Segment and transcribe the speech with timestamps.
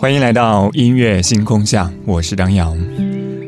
[0.00, 2.74] 欢迎来到音乐星空下，我是张杨。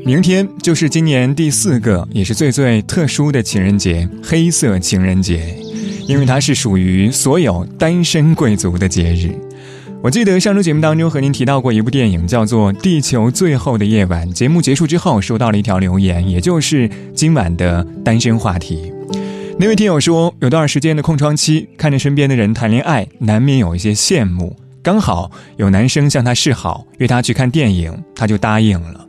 [0.05, 5.57] 明天就是今年第四个，也是最最特殊的情人节——黑色情人节，
[6.07, 9.30] 因为它是属于所有单身贵族的节日。
[10.02, 14.29] 我记得上周节目当中和您提到过一部电影，叫做《地球最后的夜晚》。
[14.34, 18.93] 节目结束之后，收到了一条留言，也就是今晚的单身话题。
[19.59, 24.55] 那位听友说，有段时间的空窗期，看着身边的人谈恋爱，难免有一些羡慕。
[24.82, 29.07] 刚好有男生向她示好，约她去看电影，她就答应了。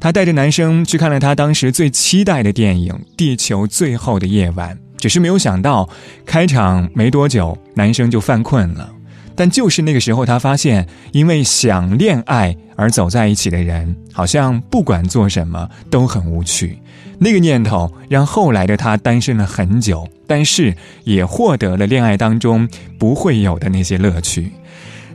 [0.00, 5.88] 她带着男生去看了她当时最期待的电影《地球最后的夜晚》，只是没有想到，
[6.26, 8.92] 开场没多久，男生就犯困了。
[9.38, 16.76] 但就是那个时候，她发现，因为想恋爱而走在一起的人，好像不管做什么都很无趣。
[17.18, 24.50] 那个念头让后来的她单身了很久，但是也获得了恋爱当中不会有的那些乐趣。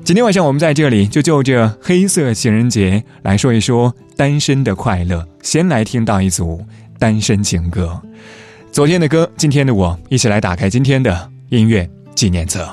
[0.04, 5.24] 今天晚上我们在这里就就这黑色情人节来说一说单身的快乐。
[5.44, 6.60] 先来听到一组
[7.00, 8.00] 单身情歌，
[8.72, 12.68] 昨天的歌，今天的我，一起来打开今天的音乐纪念册。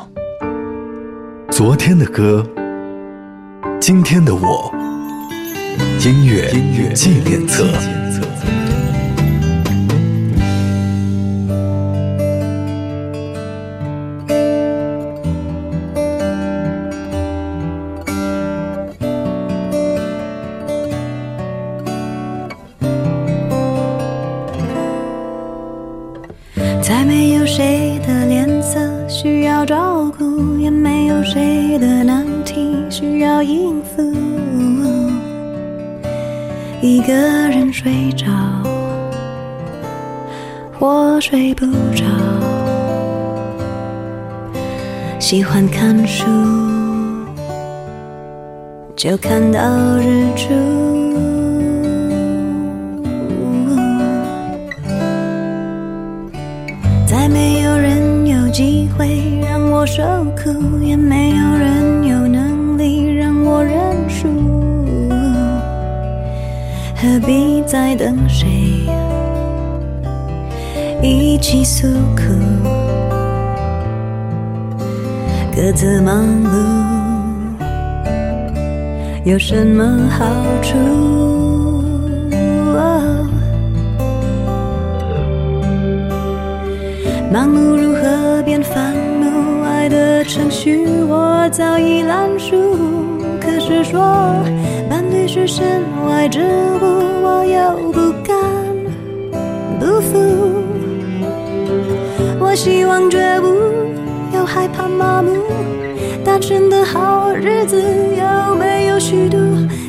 [1.51, 2.45] 昨天的歌，
[3.81, 4.73] 今天的我，
[6.05, 6.51] 音乐
[6.95, 7.69] 纪念册。
[36.81, 38.25] 一个人睡着，
[40.79, 42.05] 或睡不着，
[45.19, 46.25] 喜欢看书，
[48.95, 49.61] 就看到
[49.97, 50.55] 日出。
[57.07, 60.01] 再没有人有机会让我受
[60.37, 62.28] 苦，也没有人有。
[67.29, 68.47] 你在等谁？
[71.03, 72.23] 一起诉苦，
[75.55, 77.63] 各自忙碌，
[79.31, 80.25] 有什么好
[80.63, 80.79] 处？
[87.31, 89.63] 忙碌如何变烦怒？
[89.65, 92.57] 爱的程序我早已烂熟，
[93.39, 94.35] 可是说。
[95.29, 96.81] 是身外之物，
[97.23, 98.35] 我又不甘
[99.79, 100.19] 不服。
[102.41, 103.55] 我希望绝不，
[104.35, 105.31] 又害怕麻木。
[106.25, 109.37] 单纯的好日子有没有虚度？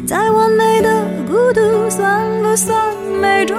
[0.06, 0.90] 再完美的
[1.26, 2.78] 孤独，算不算
[3.22, 3.56] 美中？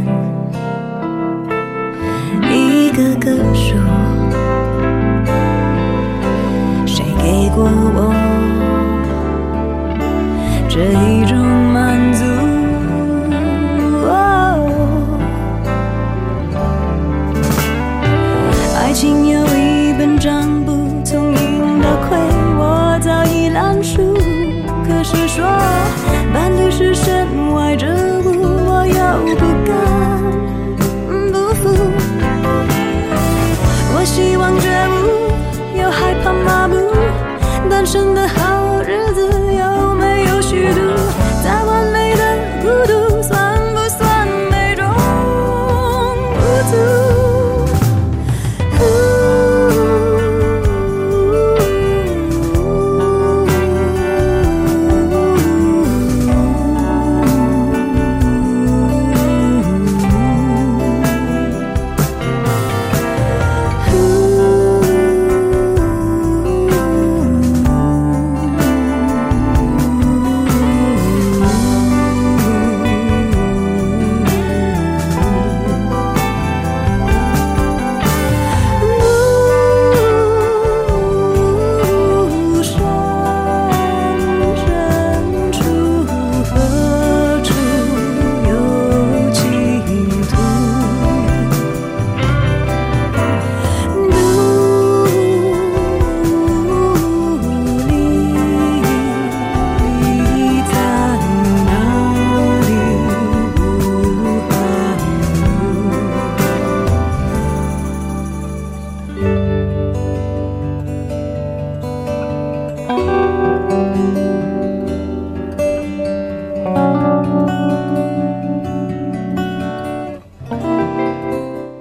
[2.52, 3.49] 一个个。
[37.80, 38.59] 单身的好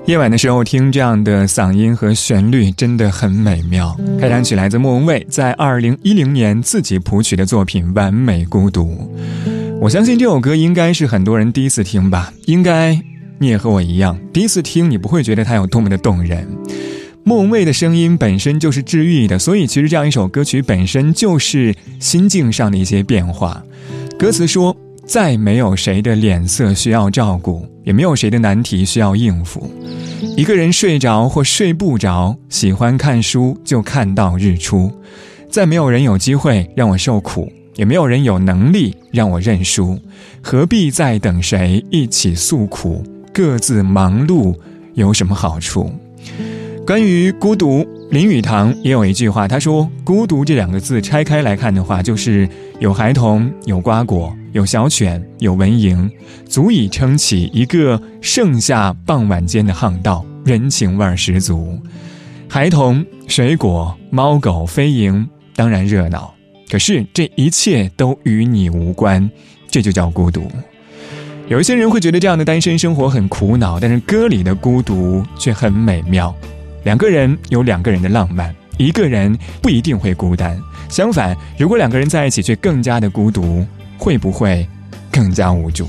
[0.08, 3.94] 夜晚的时候听这样的嗓音和旋律真的很美妙。
[4.18, 8.84] 开场曲来自莫文蔚在二零一零年自己谱曲的作品《完美孤独》，
[9.82, 12.32] 我相信这首歌应该是很多人第一次听吧。
[12.46, 12.98] 应该
[13.38, 16.48] 你也和我一样，第一次听你不会觉得它有多么的动人。
[17.22, 23.62] 莫文蔚的声音本身就是治愈的，所以其实这样一首歌曲本身就是心境上的一些变化。
[24.18, 24.74] 歌词说。
[25.08, 29.72] 再没有谁的脸色需要照顾，也没有谁的难题需要应付。
[30.36, 34.92] 一个人睡着或睡不着，喜欢看书就看到日出。
[35.50, 39.98] 再没有人有机会让我受苦，也没有人有能力让我认输。
[40.42, 43.02] 何必再等谁一起诉苦，
[43.32, 44.54] 各自忙碌
[44.92, 45.90] 有什么好处？
[46.86, 52.46] 关于孤独，林语堂也有一句话，他说：“孤独这两个字拆开来看的话，就是
[52.78, 56.10] 有孩童，有瓜果。”有小犬，有蚊蝇，
[56.48, 61.78] 足以撑起一个盛夏傍晚间的巷道，人情味儿十足。
[62.48, 65.24] 孩童、水果、猫狗、飞蝇，
[65.54, 66.32] 当然热闹。
[66.70, 69.28] 可是这一切都与你无关，
[69.70, 70.50] 这就叫孤独。
[71.48, 76.34] 有一些人会觉得这样的单身生活很苦恼，但是歌里的孤独却很美妙。
[76.84, 80.58] 两个人有两个人的浪漫，一个人不一定会孤单。
[80.88, 83.66] 相反，如果两个人在一起，却更加的孤独。
[83.98, 84.66] 会不会
[85.10, 85.86] 更加无助？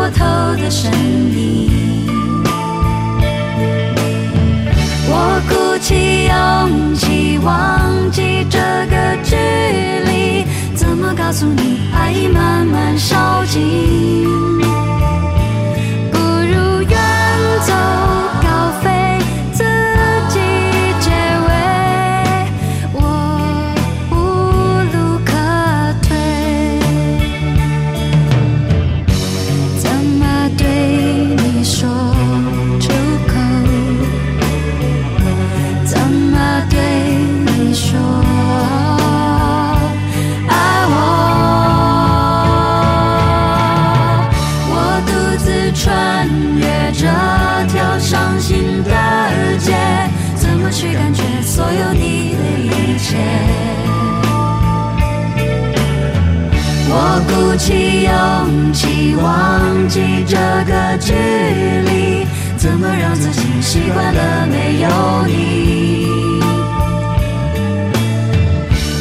[0.00, 0.24] 过头
[0.56, 2.08] 的身影。
[5.12, 13.60] 我鼓起勇气忘记这个距离，怎么告诉你爱已慢慢烧尽？
[62.60, 64.88] 怎么让自己习惯了没有
[65.26, 66.04] 你？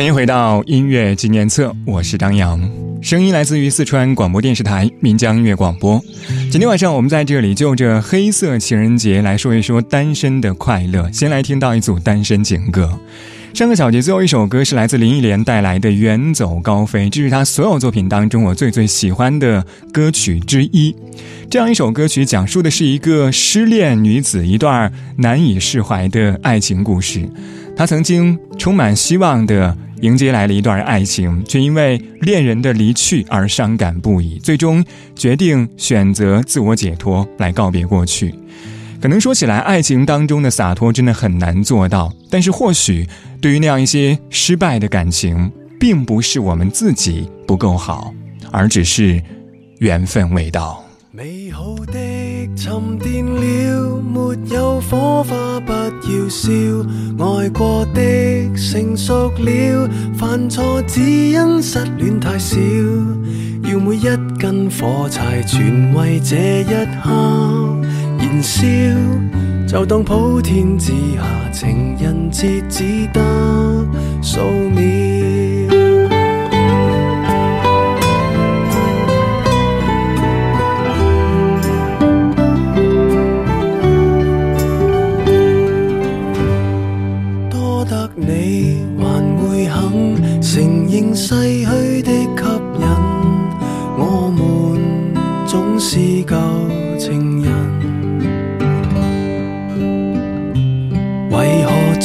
[0.00, 2.58] 欢迎回到音乐纪念册，我是张扬，
[3.02, 6.02] 声音来自于四川广播电视台岷江音乐广播。
[6.50, 11.06] 今天晚上我们在这里就着黑色情人节来说一说单身的快乐。
[11.12, 12.98] 先来听到一组单身情歌。
[13.52, 20.96] 上个小节最后一首歌是来自林忆莲带来的《远走高飞》，这是她所有作品当中我最最喜欢的歌曲之一。
[21.50, 27.28] 这样一首歌曲讲述的是一个失恋女子一段难以释怀的爱情故事。
[27.76, 29.76] 她曾经充满希望的。
[30.00, 38.34] 迎接来了一段爱情，却因为恋人的离去而伤感不已，最终决定选择自我解脱来告别过去。
[39.00, 43.06] 可能说起来，爱情当中的洒脱真的很难做到，但是或许
[43.40, 48.12] 对于那样一些失败的感情，并不是我们自己不够好，
[48.50, 49.22] 而只是
[49.78, 50.82] 缘分未到。
[51.12, 51.94] 美好的
[52.56, 53.79] 沉淀了。
[54.36, 56.50] 没有火花，不要笑。
[57.18, 58.00] 爱过的
[58.54, 62.56] 成熟了，犯错只因失恋太少。
[63.64, 64.06] 要每一
[64.38, 67.10] 根火柴全为这一刻
[68.18, 68.62] 燃烧，
[69.66, 73.20] 就当普天之下情人节只得
[74.22, 74.99] 数秒。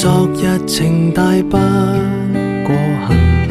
[0.06, 2.76] 昨日情大不过
[3.08, 3.50] 恨，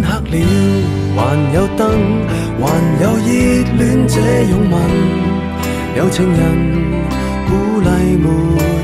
[0.01, 0.34] 黑了，
[1.15, 1.20] 还
[1.53, 1.84] 有灯，
[2.60, 2.63] 还
[3.01, 3.29] 有热
[3.84, 4.15] 恋者
[4.50, 4.74] 拥吻，
[5.98, 6.38] 有情人
[7.48, 7.51] 鼓
[7.82, 8.25] 励没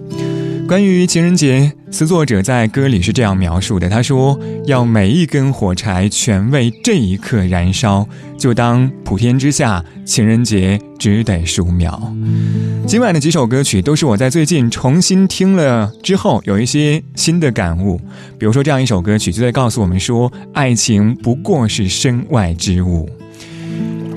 [0.66, 12.14] 关于情人节，词作者在歌里是这样描述的：“他说要每一根火柴全为这一刻燃烧，就当普天之下情人节只得数秒。”
[12.86, 17.98] 今晚的几首歌曲都是我在最近重新听了之后有一些新的感悟。
[18.38, 23.08] 比如说这样一首歌曲，就在告诉我们说，爱情不过是身外之物。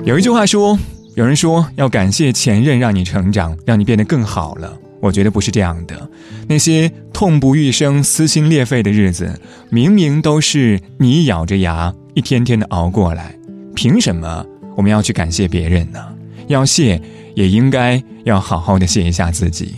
[0.04, 0.78] 有一句话说。
[1.20, 4.74] 有人说要感谢前任让你成长，让你变得更好了。
[5.02, 6.10] 我觉得不是这样的。
[6.48, 13.34] 那些痛不欲生、撕心裂肺的日子，明明都是你咬着牙一天天的熬过来。
[13.74, 14.42] 凭什么
[14.74, 16.00] 我们要去感谢别人呢？
[16.46, 16.98] 要谢，
[17.34, 19.74] 也应该要好好的谢一下自己。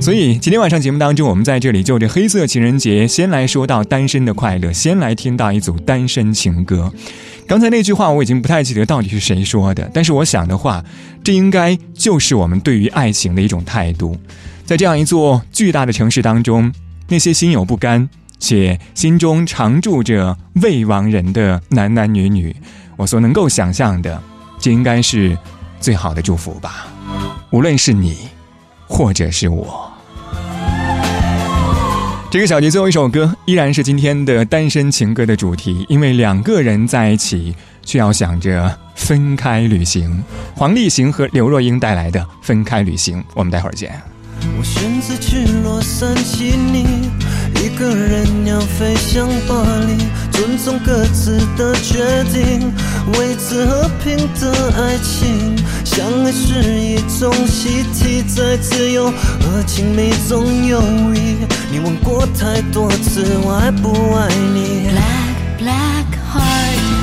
[0.00, 6.90] 所以今天晚上节目当中，我们在这里就着黑色情人节，先来说到单身的快乐，先来听到一组单身情歌。
[7.50, 10.84] 刚才那句话我已经不太记得到底是谁说的，但是我想的话，
[11.24, 14.16] 这应该就是我们对于爱情的一种态度。
[14.64, 16.72] 在这样一座巨大的城市当中，
[17.08, 22.54] 那些心有不甘且心中常住着未亡人的男男女女，
[22.96, 24.22] 我所能够想象的，
[24.60, 25.36] 这应该是
[25.80, 26.86] 最好的祝福吧。
[27.50, 28.28] 无论是你，
[28.86, 29.89] 或者是我。
[32.30, 40.22] 这个小节最后一首歌依然是今天的单身情歌的主题，因为两个人在一起却要想着分开旅行。
[40.54, 44.00] 黄立行和刘若英带来的《分开旅行》，我们待会儿见。
[44.56, 45.12] 我选择
[47.80, 49.54] 个人要飞向巴
[49.86, 49.96] 黎，
[50.32, 52.70] 尊重各自的决定，
[53.18, 55.56] 维持和平的爱情。
[55.82, 60.78] 相爱是一种习题，在自由和亲密中游
[61.14, 61.36] 移。
[61.72, 64.90] 你问过太多次，我爱不爱你
[65.58, 66.99] ？Black black heart。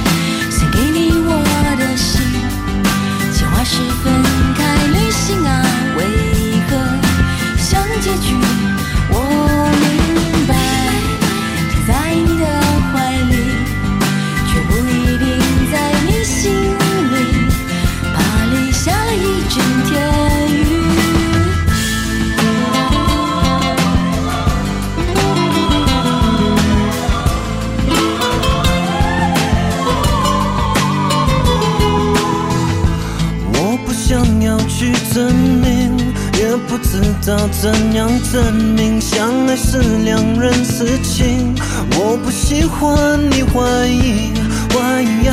[34.91, 35.97] 去证明，
[36.39, 41.53] 也不知道怎样证明，相爱是两人事情。
[41.97, 44.31] 我不喜欢你怀疑，
[44.73, 45.25] 怀疑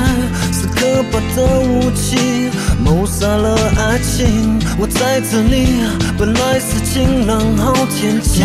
[0.52, 2.50] 是可怕的武器，
[2.84, 4.58] 谋杀了爱情。
[4.78, 5.68] 我在这里，
[6.18, 8.42] 本来是晴朗好天气。